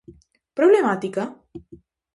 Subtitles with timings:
[0.57, 1.23] Problemática?